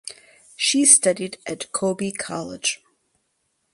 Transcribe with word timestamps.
She 0.55 0.83
studied 0.85 1.37
at 1.45 1.71
Kobe 1.73 2.09
College. 2.09 2.83